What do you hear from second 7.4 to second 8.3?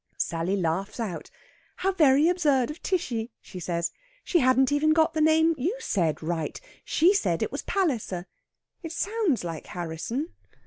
it was Palliser.